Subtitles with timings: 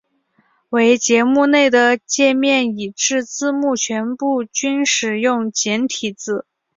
[0.69, 6.47] 唯节目内的介面以至字幕全部均使用简体字。